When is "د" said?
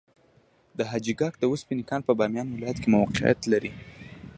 0.77-0.79, 1.39-1.43